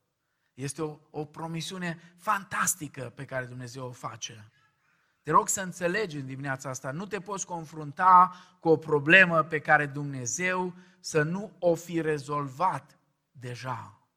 [0.54, 4.50] Este o, o promisiune fantastică pe care Dumnezeu o face.
[5.26, 9.60] Te rog să înțelegi în dimineața asta, nu te poți confrunta cu o problemă pe
[9.60, 12.98] care Dumnezeu să nu o fi rezolvat
[13.30, 14.08] deja.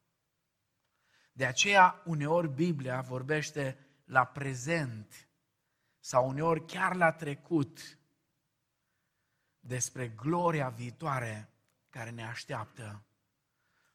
[1.32, 5.28] De aceea, uneori Biblia vorbește la prezent
[5.98, 7.98] sau uneori chiar la trecut
[9.60, 11.50] despre gloria viitoare
[11.88, 13.02] care ne așteaptă.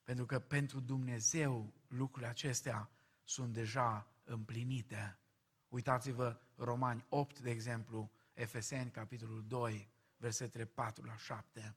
[0.03, 2.89] Pentru că pentru Dumnezeu lucrurile acestea
[3.23, 5.19] sunt deja împlinite.
[5.67, 11.75] Uitați-vă Romani 8, de exemplu, Efeseni, capitolul 2, versetele 4 la 7.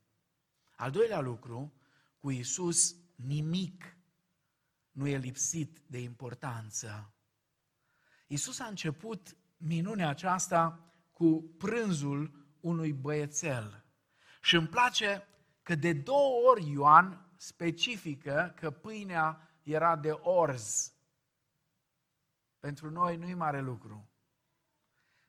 [0.76, 1.72] Al doilea lucru,
[2.18, 3.96] cu Isus nimic
[4.90, 7.12] nu e lipsit de importanță.
[8.26, 13.84] Isus a început minunea aceasta cu prânzul unui băiețel.
[14.42, 15.26] Și îmi place
[15.62, 20.92] că de două ori Ioan specifică că pâinea era de orz.
[22.58, 24.07] Pentru noi nu e mare lucru.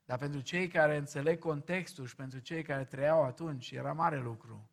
[0.09, 4.69] Dar pentru cei care înțeleg contextul și pentru cei care trăiau atunci, era mare lucru.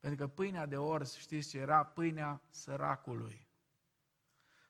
[0.00, 1.84] Pentru că pâinea de orz, știți ce era?
[1.84, 3.48] Pâinea săracului.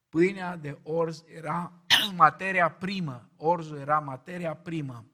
[0.08, 1.72] Pâinea de orz era
[2.16, 5.04] materia primă, orzul era materia primă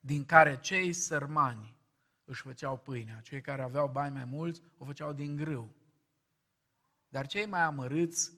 [0.00, 1.76] din care cei sărmani
[2.24, 3.20] își făceau pâinea.
[3.20, 5.74] Cei care aveau bani mai mulți o făceau din grâu.
[7.08, 8.32] Dar cei mai amărâți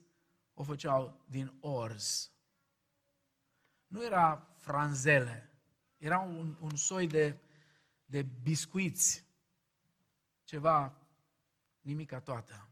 [0.53, 2.31] o făceau din orz.
[3.87, 5.49] Nu era franzele,
[5.97, 7.37] era un, un soi de,
[8.05, 9.25] de biscuiți,
[10.43, 10.97] ceva
[11.81, 12.69] nimica toată.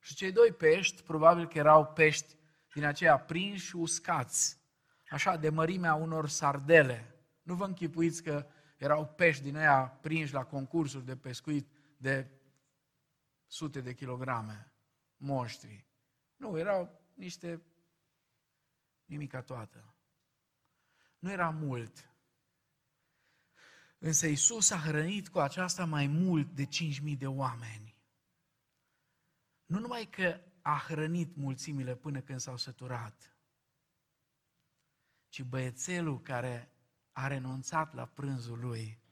[0.00, 2.36] Și cei doi pești, probabil că erau pești
[2.72, 4.58] din aceia prinși și uscați,
[5.08, 7.14] așa de mărimea unor sardele.
[7.42, 12.30] Nu vă închipuiți că erau pești din aia prinși la concursuri de pescuit de
[13.46, 14.72] sute de kilograme,
[15.16, 15.86] monștri.
[16.36, 17.62] Nu, erau niște
[19.04, 19.93] nimica toată.
[21.24, 22.14] Nu era mult.
[23.98, 27.96] Însă Isus a hrănit cu aceasta mai mult de 5.000 de oameni.
[29.64, 33.36] Nu numai că a hrănit mulțimile până când s-au săturat,
[35.28, 36.72] ci băiețelul care
[37.12, 39.02] a renunțat la prânzul lui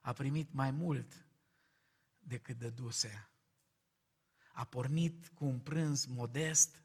[0.00, 1.26] a primit mai mult
[2.18, 3.30] decât dăduse.
[4.52, 6.82] A pornit cu un prânz modest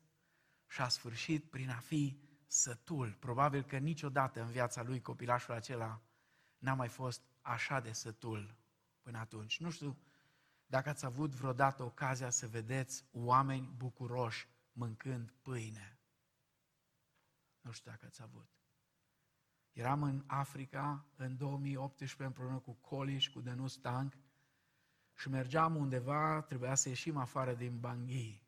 [0.67, 2.22] și a sfârșit prin a fi
[2.53, 3.13] sătul.
[3.19, 6.01] Probabil că niciodată în viața lui copilașul acela
[6.57, 8.55] n-a mai fost așa de sătul
[9.01, 9.59] până atunci.
[9.59, 9.97] Nu știu
[10.65, 15.97] dacă ați avut vreodată ocazia să vedeți oameni bucuroși mâncând pâine.
[17.61, 18.47] Nu știu dacă ați avut.
[19.71, 24.13] Eram în Africa în 2018 împreună cu Coli și cu Denus Tank
[25.15, 28.42] și mergeam undeva, trebuia să ieșim afară din Bangui.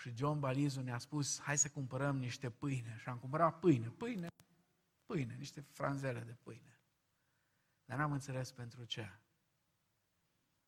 [0.00, 2.96] Și John Balizu ne-a spus, hai să cumpărăm niște pâine.
[3.00, 4.26] Și am cumpărat pâine, pâine,
[5.06, 6.80] pâine, niște franzele de pâine.
[7.84, 9.18] Dar n-am înțeles pentru ce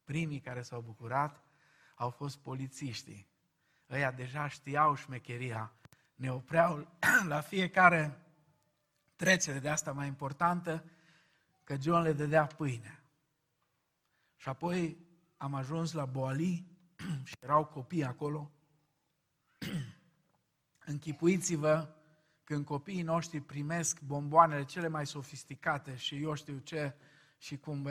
[0.05, 1.45] primii care s-au bucurat
[1.95, 3.29] au fost polițiștii.
[3.91, 5.73] Ăia deja știau șmecheria.
[6.15, 6.97] Ne opreau
[7.33, 8.27] la fiecare
[9.17, 10.85] trecere de asta mai importantă,
[11.65, 13.05] că John le dădea pâine.
[14.37, 14.97] Și apoi
[15.37, 16.67] am ajuns la Boali
[17.29, 18.51] și erau copii acolo.
[20.93, 21.89] Închipuiți-vă
[22.45, 26.95] când copiii noștri primesc bomboanele cele mai sofisticate și eu știu ce
[27.39, 27.91] și cum, bă,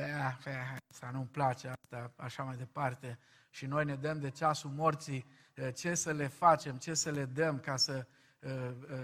[0.89, 5.25] asta nu-mi place, asta, așa mai departe, și noi ne dăm de ceasul morții,
[5.75, 8.05] ce să le facem, ce să le dăm ca să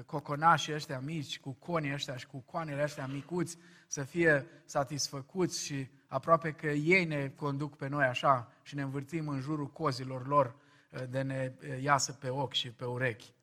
[0.05, 3.57] coconașii ăștia mici, cu conii ăștia și cu coanele ăștia micuți
[3.87, 9.27] să fie satisfăcuți și aproape că ei ne conduc pe noi așa și ne învârtim
[9.27, 10.55] în jurul cozilor lor
[11.03, 13.33] de ne iasă pe ochi și pe urechi.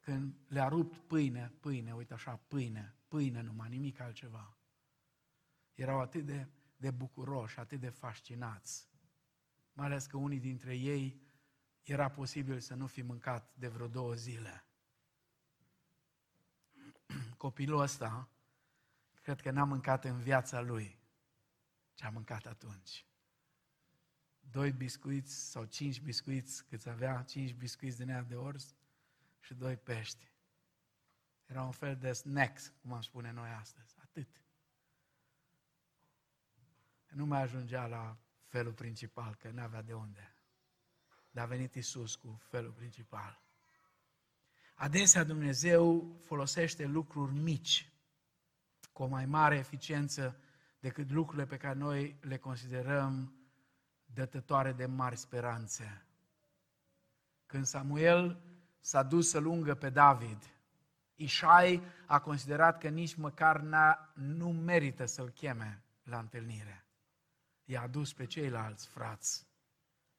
[0.00, 4.56] Când le-a rupt pâine, pâine, uite așa, pâine, pâine numai, nimic altceva.
[5.74, 8.88] Erau atât de, de bucuroși, atât de fascinați.
[9.72, 11.22] Mai ales că unii dintre ei
[11.82, 14.64] era posibil să nu fi mâncat de vreo două zile.
[17.36, 18.28] Copilul ăsta,
[19.22, 20.98] cred că n-a mâncat în viața lui
[21.94, 23.06] ce a mâncat atunci.
[24.50, 28.74] Doi biscuiți sau cinci biscuiți, cât avea, cinci biscuiți din ea de orz,
[29.40, 30.32] și doi pești.
[31.46, 33.94] Era un fel de snacks, cum am spune noi astăzi.
[34.02, 34.28] Atât.
[37.08, 40.34] Nu mai ajungea la felul principal, că nu avea de unde.
[41.30, 43.42] Dar a venit Isus cu felul principal.
[44.74, 47.92] Adesea Dumnezeu folosește lucruri mici
[48.92, 50.40] cu o mai mare eficiență
[50.80, 53.34] decât lucrurile pe care noi le considerăm
[54.14, 56.06] dătătoare de mari speranțe.
[57.46, 58.42] Când Samuel
[58.80, 60.54] s-a dus să lungă pe David.
[61.14, 66.84] Ișai a considerat că nici măcar n-a, nu merită să-l cheme la întâlnire.
[67.64, 69.46] I-a dus pe ceilalți frați,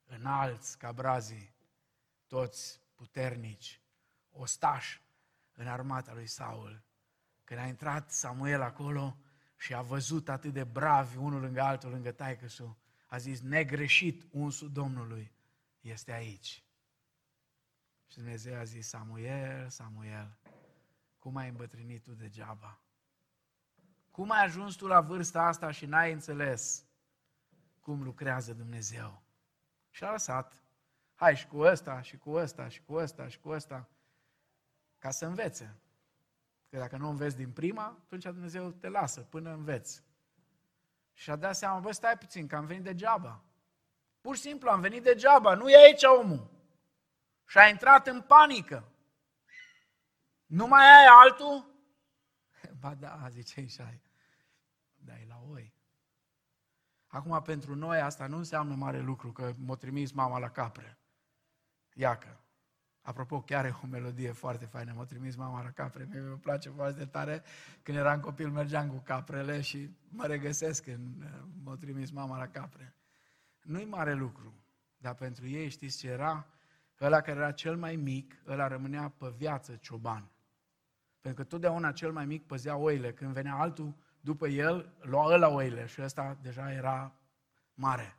[0.05, 1.55] înalți ca brazii,
[2.27, 3.81] toți puternici,
[4.31, 5.01] ostași
[5.53, 6.83] în armata lui Saul.
[7.43, 9.17] Când a intrat Samuel acolo
[9.57, 14.72] și a văzut atât de bravi unul lângă altul, lângă taicăsul, a zis, negreșit unsul
[14.72, 15.32] Domnului
[15.80, 16.64] este aici.
[18.08, 20.38] Și Dumnezeu a zis, Samuel, Samuel,
[21.18, 22.80] cum ai îmbătrânit tu degeaba?
[24.12, 26.86] Cum ai ajuns tu la vârsta asta și n-ai înțeles
[27.80, 29.24] cum lucrează Dumnezeu?
[29.89, 30.64] Și a lăsat.
[31.14, 33.89] Hai și cu ăsta, și cu ăsta, și cu ăsta, și cu ăsta,
[34.97, 35.80] ca să învețe.
[36.70, 40.03] Că dacă nu înveți din prima, atunci Dumnezeu te lasă până înveți.
[41.18, 43.43] Și a dat seama, bă, stai puțin, că am venit degeaba.
[44.22, 46.49] Pur și simplu am venit degeaba, nu e aici omul.
[47.45, 48.91] Și a intrat în panică.
[50.45, 51.66] Nu mai ai altul?
[52.82, 54.01] Ba da, zice Ișai.
[54.95, 55.74] Da, e la oi.
[57.07, 60.97] Acum, pentru noi asta nu înseamnă mare lucru, că m-a trimis mama la capre.
[61.93, 62.44] Iacă.
[63.06, 66.08] Apropo, chiar e o melodie foarte faină, m-a trimis mama la capre.
[66.10, 67.43] Mie îmi place foarte tare.
[67.84, 71.30] Când eram copil mergeam cu caprele și mă regăsesc când uh,
[71.64, 72.95] m-a trimis mama la capre.
[73.62, 74.53] Nu-i mare lucru,
[74.97, 76.47] dar pentru ei știți ce era?
[77.01, 80.32] ăla care era cel mai mic, ăla rămânea pe viață cioban.
[81.22, 83.14] Pentru că totdeauna cel mai mic păzea oile.
[83.14, 87.14] Când venea altul după el, lua ăla oile și ăsta deja era
[87.74, 88.18] mare.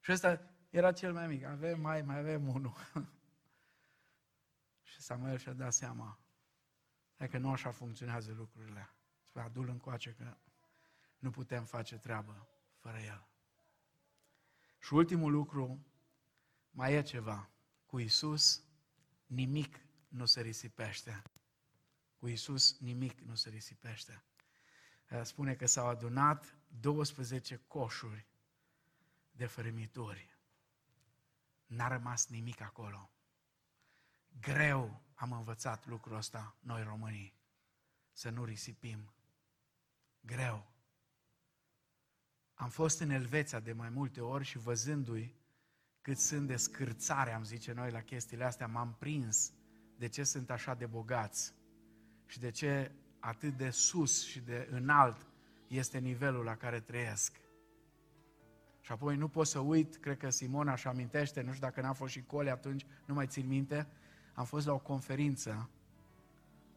[0.00, 0.40] Și ăsta
[0.70, 1.44] era cel mai mic.
[1.44, 2.74] Avem mai, mai avem unul.
[5.10, 6.18] și Samuel și-a dat seama
[7.30, 8.90] că nu așa funcționează lucrurile.
[9.28, 10.36] Spune, adu-l încoace că
[11.18, 12.48] nu putem face treabă
[12.78, 13.28] fără el.
[14.78, 15.86] Și ultimul lucru,
[16.70, 17.50] mai e ceva.
[17.86, 18.64] Cu Isus
[19.26, 21.22] nimic nu se risipește.
[22.16, 24.24] Cu Isus nimic nu se risipește.
[25.08, 28.26] Eh, spune că s-au adunat 12 coșuri
[29.30, 30.38] de fărâmituri.
[31.66, 33.10] N-a rămas nimic acolo.
[34.40, 37.34] Greu am învățat lucrul ăsta, noi românii,
[38.12, 39.12] să nu risipim.
[40.20, 40.66] Greu.
[42.54, 45.34] Am fost în Elveția de mai multe ori și văzându-i,
[46.00, 49.52] cât sunt de scârțare, am zice noi, la chestiile astea, m-am prins
[49.96, 51.54] de ce sunt așa de bogați
[52.26, 55.26] și de ce atât de sus și de înalt
[55.66, 57.40] este nivelul la care trăiesc.
[58.80, 61.92] Și apoi nu pot să uit, cred că Simona își amintește, nu știu dacă n-a
[61.92, 63.88] fost și Cole atunci, nu mai țin minte,
[64.34, 65.68] am fost la o conferință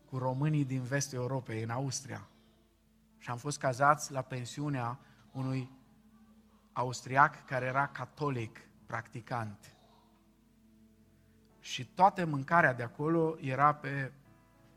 [0.09, 2.27] cu românii din vestul Europei, în Austria.
[3.17, 4.99] Și am fost cazați la pensiunea
[5.31, 5.69] unui
[6.73, 9.75] austriac care era catolic practicant.
[11.59, 14.11] Și toată mâncarea de acolo era pe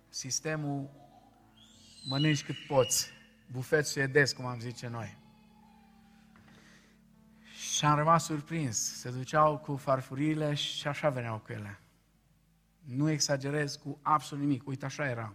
[0.08, 0.90] sistemul
[2.08, 3.10] mănânci cât poți,
[3.52, 5.16] bufet suedez, cum am zice noi.
[7.56, 8.98] Și am rămas surprins.
[8.98, 11.80] Se duceau cu farfurile și așa veneau cu ele.
[12.86, 14.66] Nu exagerez cu absolut nimic.
[14.66, 15.34] Uite, așa era.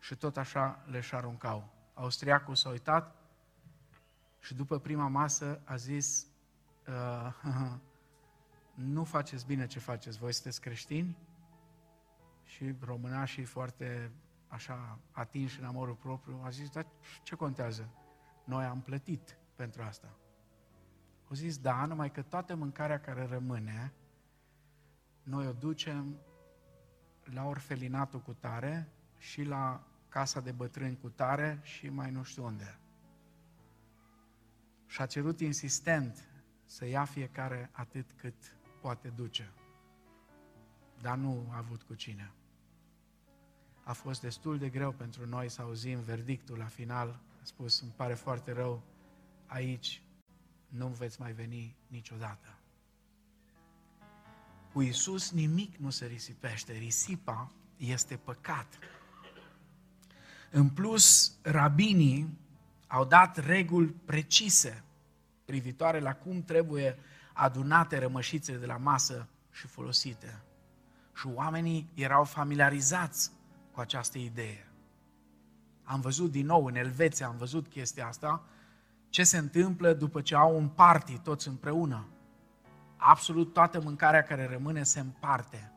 [0.00, 1.68] Și tot așa le și aruncau.
[1.94, 3.16] Austriacul s-a uitat
[4.40, 6.26] și după prima masă a zis
[6.86, 7.34] uh,
[8.94, 11.16] nu faceți bine ce faceți, voi sunteți creștini
[12.44, 14.10] și românașii foarte
[14.48, 16.86] așa atinși în amorul propriu, a zis, dar
[17.22, 17.88] ce contează?
[18.44, 20.08] Noi am plătit pentru asta.
[21.28, 23.92] Au zis, da, numai că toată mâncarea care rămâne,
[25.28, 26.16] noi o ducem
[27.22, 32.44] la orfelinatul cu tare și la casa de bătrâni cu tare și mai nu știu
[32.44, 32.78] unde.
[34.86, 36.28] Și a cerut insistent
[36.64, 39.52] să ia fiecare atât cât poate duce.
[41.00, 42.32] Dar nu a avut cu cine.
[43.84, 47.08] A fost destul de greu pentru noi să auzim verdictul la final.
[47.08, 48.82] A spus, îmi pare foarte rău,
[49.46, 50.02] aici
[50.68, 52.57] nu veți mai veni niciodată.
[54.78, 56.72] Cu Isus nimic nu se risipește.
[56.72, 58.66] Risipa este păcat.
[60.50, 62.38] În plus, rabinii
[62.86, 64.84] au dat reguli precise
[65.44, 66.98] privitoare la cum trebuie
[67.32, 70.40] adunate rămășițele de la masă și folosite.
[71.14, 73.30] Și oamenii erau familiarizați
[73.72, 74.66] cu această idee.
[75.82, 78.44] Am văzut din nou în Elveția, am văzut chestia asta,
[79.08, 82.06] ce se întâmplă după ce au un party toți împreună.
[83.00, 85.72] Absolut toată mâncarea care rămâne se împarte.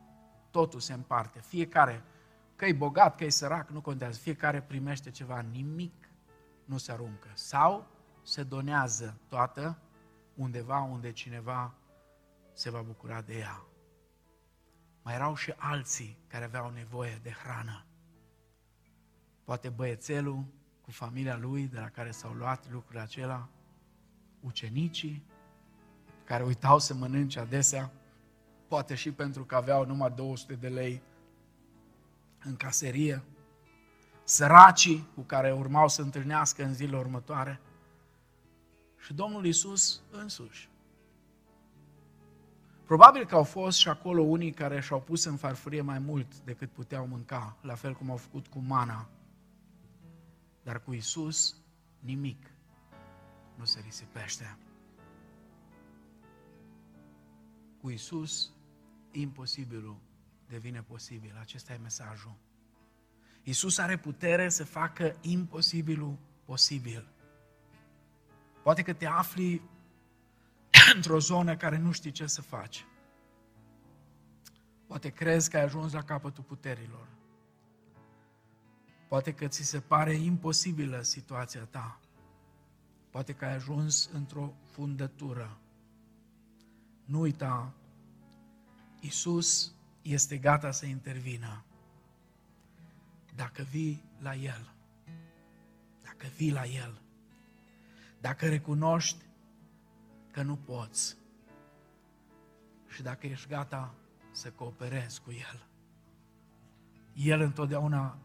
[0.51, 1.39] Totul se împarte.
[1.39, 2.03] Fiecare,
[2.55, 4.19] că e bogat, că e sărac, nu contează.
[4.19, 6.09] Fiecare primește ceva, nimic
[6.65, 7.29] nu se aruncă.
[7.33, 7.87] Sau
[8.23, 9.77] se donează toată
[10.35, 11.73] undeva unde cineva
[12.53, 13.65] se va bucura de ea.
[15.01, 17.85] Mai erau și alții care aveau nevoie de hrană.
[19.43, 20.45] Poate băiețelul
[20.81, 23.49] cu familia lui de la care s-au luat lucrurile acelea,
[24.39, 25.25] ucenicii
[26.23, 27.91] care uitau să mănânce adesea,
[28.67, 31.01] poate și pentru că aveau numai 200 de lei
[32.43, 33.23] în caserie,
[34.23, 37.59] săracii cu care urmau să întâlnească în zilele următoare–
[39.01, 40.69] și Domnul Isus însuși.
[42.85, 46.71] Probabil că au fost și acolo unii care și-au pus în farfurie mai mult decât
[46.71, 49.09] puteau mânca, la fel cum au făcut cu mana.
[50.63, 51.55] Dar cu Isus
[51.99, 52.51] nimic
[53.55, 54.57] nu se risipește.
[57.81, 58.51] Cu Isus
[59.11, 59.97] imposibilul
[60.47, 61.37] devine posibil.
[61.39, 62.35] Acesta e mesajul.
[63.43, 67.07] Isus are putere să facă imposibilul posibil.
[68.63, 69.61] Poate că te afli
[70.95, 72.85] într-o zonă care nu știi ce să faci.
[74.87, 77.07] Poate crezi că ai ajuns la capătul puterilor.
[79.07, 81.99] Poate că ți se pare imposibilă situația ta.
[83.09, 85.57] Poate că ai ajuns într-o fundătură.
[87.05, 87.73] Nu uita,
[88.99, 91.63] Isus este gata să intervină.
[93.35, 94.71] Dacă vii la El,
[96.03, 97.01] dacă vii la El,
[98.21, 99.25] dacă recunoști
[100.31, 101.15] că nu poți
[102.87, 103.93] și dacă ești gata
[104.31, 105.65] să cooperezi cu El,
[107.13, 108.17] El întotdeauna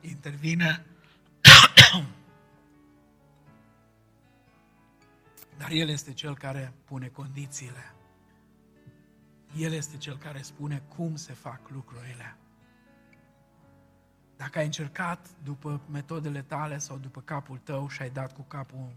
[0.00, 0.84] intervine,
[5.58, 7.94] dar El este Cel care pune condițiile.
[9.56, 12.36] El este Cel care spune cum se fac lucrurile.
[14.36, 18.92] Dacă ai încercat după metodele tale sau după capul tău și ai dat cu capul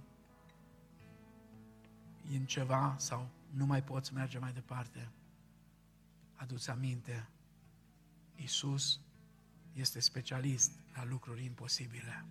[2.31, 5.09] în ceva sau nu mai poți merge mai departe,
[6.35, 7.27] adu-ți aminte,
[8.35, 8.99] Iisus
[9.73, 12.25] este specialist la lucruri imposibile.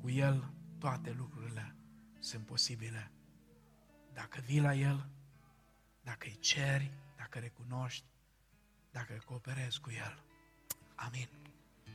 [0.00, 1.74] Cu El toate lucrurile
[2.18, 3.10] sunt posibile.
[4.12, 5.08] Dacă vii la El,
[6.02, 6.92] dacă îi ceri,
[7.28, 8.04] dacă recunoști,
[8.90, 10.22] dacă cooperezi cu El.
[10.94, 11.28] Amin.